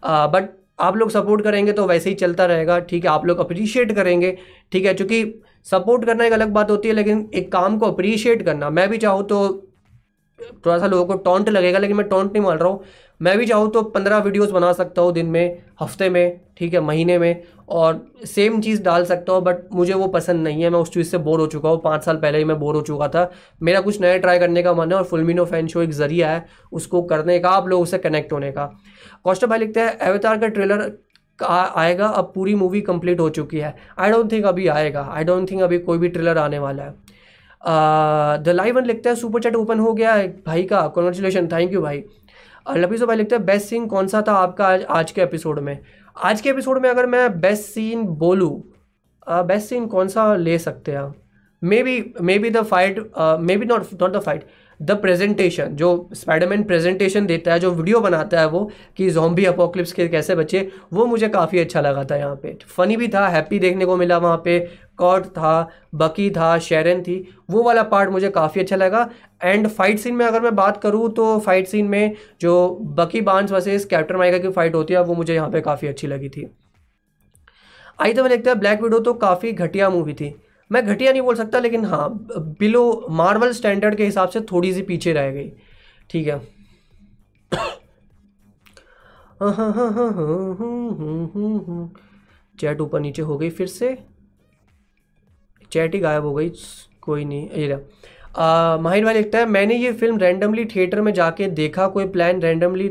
[0.05, 0.49] बट
[0.81, 3.11] आप लोग सपोर्ट करेंगे तो वैसे ही चलता रहेगा, ठीक है?
[3.11, 4.37] आप लोग अप्रिशिएट करेंगे,
[4.73, 4.95] ठीक है?
[4.95, 5.25] चूँकि
[5.67, 8.99] सपोर्ट करना एक अलग बात होती है, लेकिन एक काम को अप्रिशिएट करना। मैं भी
[8.99, 9.71] चाहूँ तो
[10.39, 12.83] थोड़ा सा लोगों को टॉन्ट लगेगा, लेकिन मैं टॉन्ट नहीं मार रहा हूँ।
[13.21, 16.81] मैं भी चाहूँ तो पंद्रह वीडियोस बना सकता हूँ दिन में, हफ़्ते में, ठीक है,
[16.81, 20.79] महीने में, और सेम चीज़ डाल सकता हूँ बट मुझे वो पसंद नहीं है। मैं
[20.79, 23.09] उस चीज़ से बोर हो चुका हूँ। पाँच साल पहले ही मैं बोर हो चुका
[23.09, 26.31] था। मेरा कुछ नया ट्राई करने का मन है, और फुलमिनो फ़ैन शो एक ज़रिया
[26.31, 28.71] है उसको करने का, आप लोगों से कनेक्ट होने का।
[29.25, 30.91] कौष्टभ भाई लिखते हैं अवतार का ट्रेलर
[31.39, 35.51] आएगा, अब पूरी मूवी कंप्लीट हो चुकी है। आई डोंट थिंक अभी आएगा। आई डोंट
[35.51, 36.95] थिंक अभी कोई भी ट्रेलर आने वाला है।
[37.67, 41.73] द लाइव वन लिखता है सुपर चैट ओपन हो गया है भाई का। कॉन्ग्रेचुलेशन थैंक
[41.73, 42.05] यू भाई।
[42.71, 45.79] लपीसो भाई लिखते हैं बेस्ट सीन कौन सा था आपका आज आज के एपिसोड में?
[46.25, 48.63] आज के एपिसोड में अगर मैं बेस्ट सीन बोलूँ
[49.29, 51.15] बेस्ट सीन कौन सा ले सकते हैं
[51.83, 52.99] maybe maybe the fight
[53.57, 54.45] maybe not not the fight
[54.83, 59.93] the presentation, जो स्पाइडरमैन प्रेजेंटेशन देता है, जो वीडियो बनाता है वो, कि जॉम्बी अपोक्लिप्स
[59.93, 63.59] के कैसे बचे, वो मुझे काफ़ी अच्छा लगा था यहाँ पे। फ़नी भी था हैप्पी
[63.59, 64.59] देखने को मिला वहाँ पे।
[64.99, 67.17] कॉट था बकी था शेरन थी,
[67.51, 69.09] वो वाला पार्ट मुझे काफ़ी अच्छा लगा।
[69.43, 73.53] एंड फाइट सीन में अगर मैं बात करूँ तो फाइट सीन में जो Bucky Barnes
[73.53, 76.47] versus captain America की फाइट होती है, वो मुझे यहाँ पे काफ़ी अच्छी लगी थी।
[78.01, 80.35] आई तो मैं देखता है ब्लैक विडो तो काफ़ी घटिया मूवी थी।
[80.71, 82.09] मैं घटिया नहीं बोल सकता, लेकिन हाँ
[82.61, 85.51] बिलो मार्वल स्टैंडर्ड के हिसाब से थोड़ी सी पीछे रह गई।
[86.11, 86.39] ठीक है।
[92.55, 93.97] चैट ऊपर नीचे हो गई फिर से।
[95.73, 96.51] चैट ही गायब हो गई,
[97.03, 97.77] कोई नहीं। ये
[98.83, 102.89] माहिर भाई लिखता है, मैंने ये फ़िल्म रैंडमली थिएटर में जाके देखा, कोई प्लान रैंडमली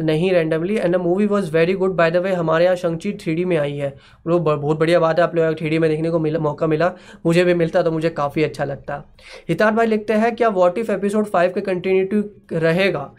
[0.00, 3.44] नहीं randomly and the movie was very good by the way हमारे यहाँ शंची थ्री
[3.44, 3.92] में आई है।
[4.26, 6.92] वो बहुत बढ़िया बात है, आप लोग थ्री में देखने को मिला, मौका मिला,
[7.26, 9.02] मुझे भी मिलता तो मुझे काफ़ी अच्छा लगता।
[9.48, 13.10] हितार भाई लिखते हैं, क्या वॉट इफ़ एपिसोड फाइव का कंटिन्यूटी रहेगा?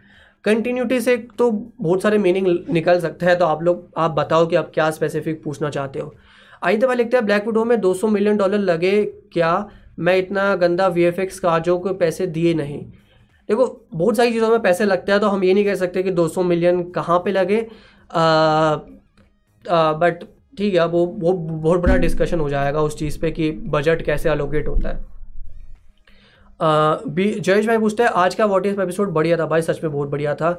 [0.45, 4.55] कंटिन्यूटी से तो बहुत सारे मीनिंग निकल सकते हैं तो आप लोग, आप बताओ कि
[4.55, 6.13] आप क्या स्पेसिफिक पूछना चाहते हो।
[6.63, 9.69] आई भाई लिखते हैं ब्लैक विडो में 200 मिलियन डॉलर लगे क्या?
[9.99, 12.85] मैं इतना गंदा वी एफ़ एक्स काजों को पैसे दिए नहीं।
[13.49, 16.11] देखो, बहुत सारी चीज़ों में पैसे लगते हैं तो हम ये नहीं कह सकते कि
[16.11, 17.61] 200 मिलियन कहाँ पे लगे।
[19.65, 20.23] बट
[20.57, 24.29] ठीक है वो वो बहुत बड़ा डिस्कशन हो जाएगा उस चीज़ पे कि बजट कैसे
[24.29, 25.03] अलोकेट होता है।
[27.09, 29.45] बी जयेश भाई पूछते हैं, आज का वॉट इज़ एपिसोड बढ़िया था?
[29.45, 30.49] भाई, सच में बहुत बढ़िया था।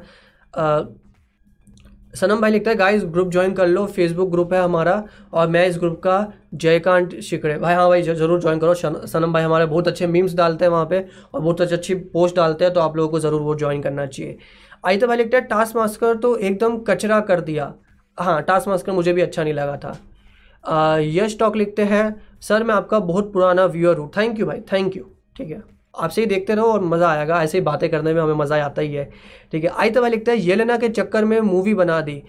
[2.17, 5.03] सनम भाई लिखता है गाइस ग्रुप ज्वाइन कर लो फेसबुक ग्रुप है हमारा
[5.33, 6.17] और मैं इस ग्रुप का
[6.55, 10.65] जयकांत शिकड़े। भाई हाँ भाई ज़रूर ज्वाइन करो। सनम भाई हमारे बहुत अच्छे मीम्स डालते
[10.65, 11.01] हैं वहाँ पे
[11.35, 14.07] और बहुत अच्छी अच्छी पोस्ट डालते हैं तो आप लोगों को ज़रूर वो ज्वाइन करना
[14.07, 14.39] चाहिए।
[14.85, 17.73] आई तो भाई लिखता है टास्क मास्कर तो एकदम कचरा कर दिया।
[18.19, 22.75] हाँ टास्क मास्कर मुझे भी अच्छा नहीं लगा था। यश टॉक लिखते हैं, सर, मैं
[22.75, 25.05] आपका बहुत पुराना व्यूअर हूँ। थैंक यू भाई थैंक यू
[25.37, 25.63] ठीक है।
[25.97, 28.83] आपसे ही देखते रहो और मज़ा आएगा, ऐसे ही बातें करने में हमें मज़ा आता
[28.83, 29.11] ही है।
[29.53, 32.23] ठीक है, आई तब लिखता है, येलेना के चक्कर में मूवी बना दी।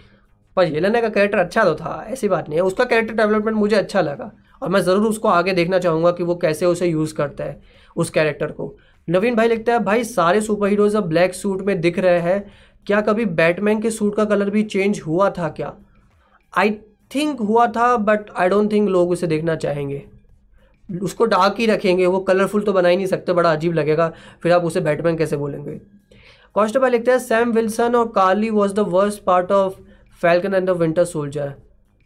[0.58, 3.76] पर येलेना का कैरेक्टर अच्छा तो था, ऐसी बात नहीं है। उसका कैरेक्टर डेवलपमेंट मुझे
[3.76, 7.44] अच्छा लगा और मैं ज़रूर उसको आगे देखना चाहूँगा कि वो कैसे उसे यूज़ करता
[7.44, 7.60] है,
[7.96, 8.76] उस कैरेक्टर को।
[9.08, 12.44] नवीन भाई लिखता है, भाई, सारे सुपर हीरोज अब ब्लैक सूट में दिख रहे हैं।
[12.88, 15.74] क्या कभी बैटमैन के सूट का कलर भी चेंज हुआ था क्या?
[16.54, 16.72] आई
[17.12, 20.04] थिंक हुआ था, बट आई डोंट थिंक लोग उसे देखना चाहेंगे।
[20.90, 24.12] उसको डार्क ही रखेंगे, वो कलरफुल तो बना ही नहीं सकते, बड़ा अजीब लगेगा।
[24.44, 25.80] फिर आप उसे बैटमैन कैसे बोलेंगे?
[26.56, 29.74] कॉन्स्टेबल लिखते हैं सैम विल्सन और Carly was the worst part of
[30.22, 31.54] Falcon and the Winter Soldier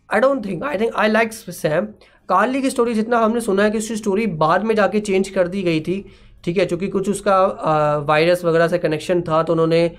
[0.10, 1.86] I don't think I think I like Sam
[2.30, 5.48] Carly की स्टोरी जितना हमने सुना है कि उसकी स्टोरी बाद में जाके चेंज कर
[5.48, 6.06] दी गई थी,
[6.44, 6.66] ठीक है?
[6.66, 9.90] क्योंकि कुछ उसका वायरस वगैरह से कनेक्शन था तो उन्होंने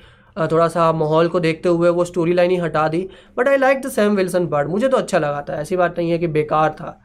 [0.53, 3.81] थोड़ा सा माहौल को देखते हुए वो स्टोरी लाइन ही हटा दी। But I like
[3.83, 6.71] the Sam Wilson part मुझे तो अच्छा लगा था, ऐसी बात नहीं है कि बेकार
[6.73, 6.99] था,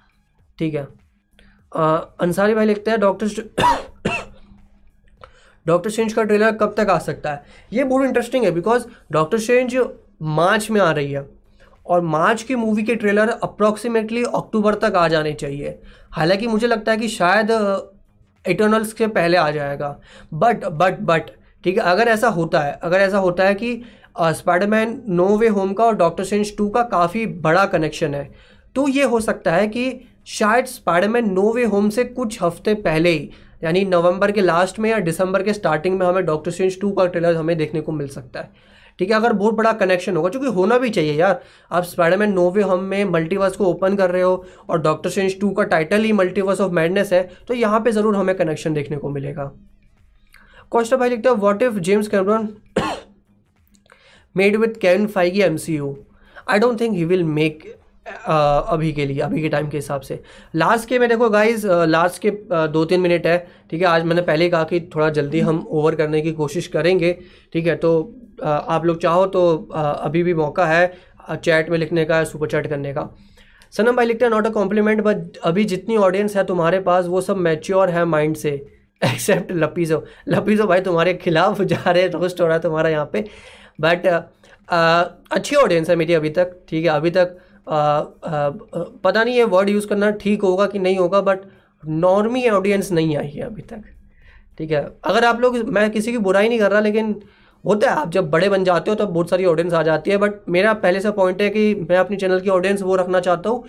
[0.60, 0.88] ठीक है?
[1.72, 3.28] अंसारी भाई लिखते हैं, डॉक्टर
[5.66, 7.44] डॉक्टर स्ट्रेंज का ट्रेलर कब तक आ सकता है?
[7.74, 9.78] ये बहुत इंटरेस्टिंग है बिकॉज़ डॉक्टर स्ट्रेंज
[10.22, 11.26] मार्च में आ रही है
[11.86, 15.80] और मार्च की मूवी के ट्रेलर अप्रॉक्सीमेटली अक्टूबर तक आ जाने चाहिए।
[16.12, 17.52] हालाँकि मुझे लगता है कि शायद
[18.46, 19.90] इटर्नल्स के पहले आ जाएगा।
[20.34, 21.30] बट बट बट
[21.64, 23.82] ठीक है, अगर ऐसा होता है, अगर ऐसा होता है कि
[24.20, 28.30] स्पाइडरमैन नो वे होम का और डॉक्टर स्ट्रेंज टू का काफ़ी बड़ा कनेक्शन है
[28.76, 29.90] तो ये हो सकता है कि
[30.28, 33.30] शायद स्पाइडरमैन नो वे होम से कुछ हफ़्ते पहले ही
[33.64, 37.06] यानी नवंबर के लास्ट में या दिसंबर के स्टार्टिंग में हमें डॉक्टर स्ट्रेंज टू का
[37.06, 40.48] ट्रेलर हमें देखने को मिल सकता है। ठीक है, अगर बहुत बड़ा कनेक्शन होगा, क्योंकि
[40.50, 44.22] होना भी चाहिए यार। आप स्पाइडरमैन नो वे होम में मल्टीवर्स को ओपन कर रहे
[44.22, 47.92] हो और डॉक्टर स्ट्रेंज टू का टाइटल ही मल्टीवर्स ऑफ़ मैडनेस है तो यहाँ पे
[47.92, 49.52] ज़रूर हमें कनेक्शन देखने को मिलेगा।
[50.72, 52.50] कॉस्टा भाई लिखते हैं what if James Cameron
[54.36, 55.98] made with Kevin Feige M C U
[56.50, 57.74] I don't think he will make
[58.08, 60.20] अभी के लिए, अभी के टाइम के हिसाब से।
[60.56, 62.32] लास्ट के में देखो गाइज़ लास्ट के
[62.68, 63.38] दो तीन मिनट है,
[63.72, 63.88] ठीक है?
[63.88, 67.12] आज मैंने पहले कहा कि थोड़ा जल्दी हम ओवर करने की कोशिश करेंगे,
[67.54, 67.76] ठीक है?
[67.76, 67.92] तो
[68.44, 70.94] आप लोग चाहो तो अभी भी मौका है
[71.32, 73.10] चैट में लिखने का सुपर चैट करने का।
[73.74, 77.22] सनम भाई लिखते हैं नॉट अ कॉम्प्लीमेंट बट अभी जितनी ऑडियंस है तुम्हारे पास, वो
[77.22, 78.52] सब मैच्योर है माइंड से।
[79.06, 83.24] एक्सेप्ट लपीजो। लपीजो भाई तुम्हारे खिलाफ जा रहे रोस्ट हो रहा है तुम्हारा यहाँ पे।
[83.82, 84.06] बट
[85.32, 86.92] अच्छी ऑडियंस है मेरी अभी तक, ठीक है?
[86.92, 87.38] अभी तक
[87.68, 91.40] पता नहीं ये वर्ड यूज़ करना ठीक होगा कि नहीं होगा बट
[91.84, 93.84] नॉर्मी ऑडियंस नहीं आई है अभी तक।
[94.58, 94.86] ठीक है?
[95.04, 97.16] अगर आप लोग, मैं किसी की बुराई नहीं कर रहा, लेकिन
[97.66, 100.18] होता है, आप जब बड़े बन जाते हो तो बहुत सारी ऑडियंस आ जाती है
[100.18, 103.50] बट मेरा पहले से पॉइंट है कि मैं अपनी चैनल की ऑडियंस वो रखना चाहता
[103.50, 103.64] हूँ।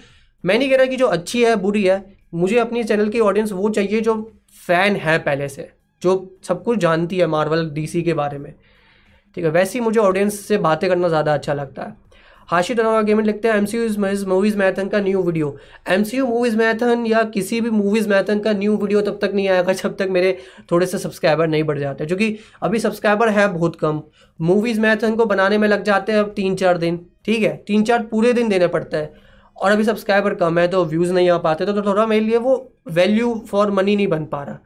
[0.44, 3.52] मैं नहीं कह रहा कि जो अच्छी है, बुरी है, मुझे अपनी चैनल की ऑडियंस
[3.52, 4.14] वो चाहिए जो
[4.66, 5.68] फ़ैन है पहले से,
[6.02, 8.52] जो सब कुछ जानती है मार्वल डीसी के बारे में।
[9.36, 9.50] ठीक है?
[9.50, 11.96] वैसे मुझे ऑडियंस से बातें करना ज़्यादा अच्छा लगता है।
[12.48, 13.78] हाशी तनवा गेमिंग लिखते हैं एम सी
[14.26, 15.56] मूवीज़ मैथन का new video
[15.88, 19.48] M C movies marathon या किसी भी मूवीज़ मैथन का न्यू वीडियो तब तक नहीं
[19.48, 20.36] आएगा जब तक मेरे
[20.70, 24.00] थोड़े से सब्सक्राइबर नहीं बढ़ जाते क्योंकि अभी सब्सक्राइबर है बहुत कम.
[24.40, 27.56] मूवीज़ मैथन को बनाने में लग जाते हैं अब तीन चार दिन ठीक है?
[27.66, 29.10] तीन चार पूरे दिन देने पड़ते हैं.
[29.56, 32.36] और अभी सब्सक्राइबर कम है तो व्यूज़ नहीं आ पाते तो, तो थोड़ा मेरे लिए
[32.38, 34.58] वो वैल्यू फॉर मनी नहीं बन पा रहा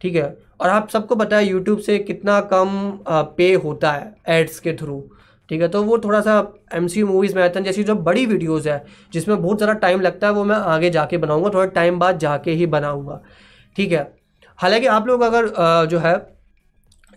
[0.00, 0.36] ठीक है?
[0.60, 5.02] और आप सबको है यूट्यूब से कितना कम पे होता है एड्स के थ्रू
[5.48, 5.68] ठीक है?
[5.68, 6.36] तो वो थोड़ा सा
[6.74, 10.32] एम सी मूवीज़ मैथन जैसी जो बड़ी वीडियोज़ है, जिसमें बहुत ज़्यादा टाइम लगता है,
[10.32, 13.20] वो मैं आगे जाके बनाऊँगा, थोड़ा टाइम बाद जाके ही बनाऊँगा।
[13.76, 14.12] ठीक है?
[14.58, 15.48] हालाँकि आप लोग अगर
[15.86, 16.14] जो है,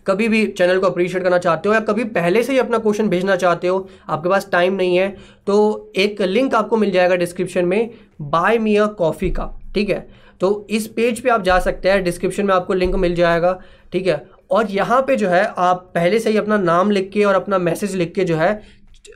[0.06, 3.08] कभी भी चैनल को अप्रिशिएट करना चाहते हो या कभी पहले से ही अपना क्वेश्चन
[3.08, 5.08] भेजना चाहते हो, आपके पास टाइम नहीं है
[5.46, 7.90] तो एक लिंक आपको मिल जाएगा डिस्क्रिप्शन में
[8.22, 10.06] बाय मी अ कॉफ़ी का। ठीक है?
[10.40, 13.58] तो इस पेज पे आप जा सकते हैं डिस्क्रिप्शन में आपको लिंक मिल जाएगा।
[13.92, 14.24] ठीक है?
[14.50, 17.58] और यहाँ पे जो है, आप पहले से ही अपना नाम लिख के और अपना
[17.60, 18.52] मैसेज लिख के जो है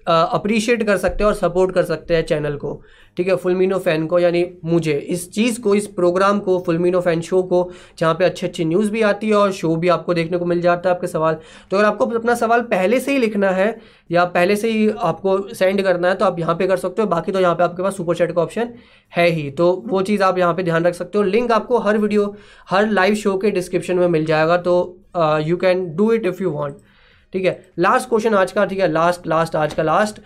[0.06, 2.80] अप्रिशिएट कर सकते हैं और सपोर्ट कर सकते हैं चैनल को।
[3.16, 7.20] ठीक है फुलमिनो फ़ैन को यानी मुझे। इस चीज़ को, इस प्रोग्राम को फुलमिनो फ़ैन
[7.20, 10.38] शो को, जहाँ पे अच्छी अच्छी न्यूज़ भी आती है और शो भी आपको देखने
[10.38, 11.36] को मिल जाता है आपके सवाल।
[11.70, 13.76] तो अगर आपको अपना सवाल पहले से ही लिखना है
[14.10, 17.08] या पहले से ही आपको सेंड करना है तो आप यहाँ पे कर सकते हो।
[17.08, 18.72] बाकी तो यहाँ पे आपके पास सुपर चैट का ऑप्शन
[19.12, 21.98] है ही। तो वो चीज़ आप यहाँ पे ध्यान रख सकते हो। लिंक आपको हर
[21.98, 22.34] वीडियो
[22.70, 26.50] हर लाइव शो के डिस्क्रिप्शन में मिल जाएगा। तो you can do it if you
[26.50, 26.76] want
[27.32, 27.52] ठीक है?
[27.78, 28.90] लास्ट क्वेश्चन आज का, ठीक है?
[28.92, 30.20] लास्ट लास्ट आज का लास्ट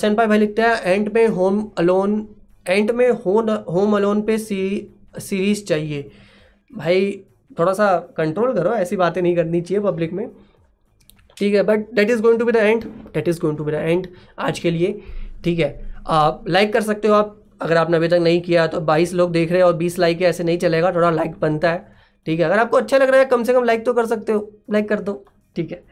[0.00, 2.26] सेन पाई भाई लिखते हैं एंड में होम अलोन
[2.66, 6.10] एंड में होम होम अलोन पे सी सीरीज़ चाहिए।
[6.70, 7.10] भाई,
[7.58, 10.28] थोड़ा सा कंट्रोल करो, ऐसी बातें नहीं करनी चाहिए पब्लिक में।
[11.38, 11.62] ठीक है?
[11.62, 14.06] But that is going to be the end that is going to be the end
[14.38, 15.00] आज के लिए।
[15.44, 15.94] ठीक है?
[16.06, 19.32] आप लाइक कर सकते हो आप। अगर आपने अभी तक नहीं किया तो 22 लोग
[19.32, 21.91] देख रहे हैं और 20 लाइक है, ऐसे नहीं चलेगा। थोड़ा लाइक बनता है।
[22.26, 22.46] ठीक है?
[22.46, 24.88] अगर आपको अच्छा लग रहा है कम से कम लाइक तो कर सकते हो। लाइक
[24.88, 25.24] कर दो।
[25.56, 25.82] ठीक है?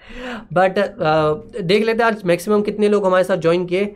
[0.52, 3.86] बट uh, देख लेते हैं आज मैक्सिमम कितने लोग हमारे साथ ज्वाइन किए।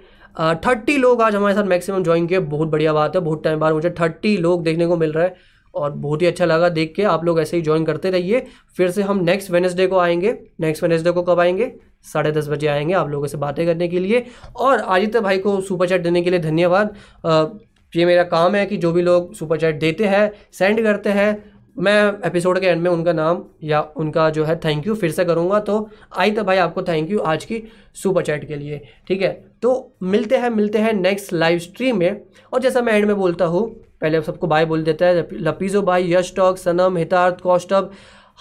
[0.40, 3.58] थर्टी uh, लोग आज हमारे साथ मैक्सिमम ज्वाइन किए। बहुत बढ़िया बात है। बहुत टाइम
[3.58, 5.36] बाद मुझे थर्टी लोग देखने को मिल रहा है।
[5.74, 8.90] और बहुत ही अच्छा लगा देख के। आप लोग ऐसे ही ज्वाइन करते रहिए। फिर
[8.90, 11.72] से हम नेक्स्ट वेनसडे को आएँगे। नेक्स्ट वेनसडे को कब आएँगे?
[12.02, 15.60] साढ़े दस बजे आएँगे आप लोगों से बातें करने के लिए। और आदित्य भाई को
[15.60, 16.94] सुपर चैट देने के लिए धन्यवाद।
[17.26, 17.48] Uh,
[17.96, 21.53] ये मेरा काम है कि जो भी लोग सुपर चैट देते हैं सेंड करते हैं
[21.78, 25.24] मैं एपिसोड के एंड में उनका नाम या उनका जो है थैंक यू फिर से
[25.24, 27.62] करूँगा तो आई तो भाई आपको थैंक यू आज की
[27.94, 29.30] सुपर चैट के लिए ठीक है?
[29.62, 32.20] तो मिलते हैं मिलते हैं नेक्स्ट लाइव स्ट्रीम में।
[32.52, 33.66] और जैसा मैं एंड में बोलता हूँ
[34.00, 37.90] पहले सबको बाय बोल देता है लपीजो भाई यश टॉक सनम हितार्थ कौष्टभ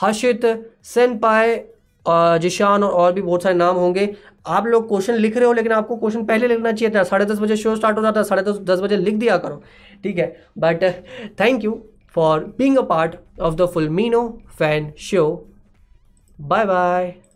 [0.01, 0.45] हर्षित
[0.83, 1.63] सेन पाए
[2.05, 4.13] जिशान और, और भी बहुत सारे नाम होंगे।
[4.47, 7.39] आप लोग क्वेश्चन लिख रहे हो लेकिन आपको क्वेश्चन पहले लिखना चाहिए था। साढ़े दस
[7.39, 9.61] बजे शो स्टार्ट हो जाता है साढ़े दस दस बजे लिख दिया करो
[10.03, 10.35] ठीक है?
[10.57, 10.83] But
[11.39, 11.81] thank you
[12.13, 15.47] for being a part of the Fulmino fan show.
[16.37, 17.22] Bye bye.